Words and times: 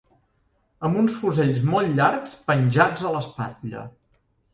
amb 0.87 1.01
uns 1.01 1.17
fusells 1.23 1.59
molt 1.71 1.93
llargs 1.99 2.33
penjats 2.47 3.05
a 3.11 3.13
l'espatlla 3.17 3.85